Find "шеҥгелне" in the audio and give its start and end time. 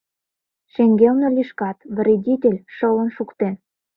0.73-1.29